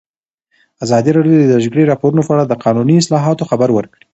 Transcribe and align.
ازادي 0.83 1.11
راډیو 1.17 1.35
د 1.39 1.43
د 1.51 1.55
جګړې 1.63 1.83
راپورونه 1.91 2.21
په 2.25 2.31
اړه 2.35 2.43
د 2.47 2.53
قانوني 2.63 2.95
اصلاحاتو 2.99 3.47
خبر 3.51 3.69
ورکړی. 3.73 4.03